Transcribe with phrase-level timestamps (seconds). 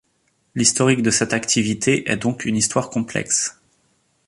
[0.55, 3.61] L'historique de cette activité est donc une histoire complexe.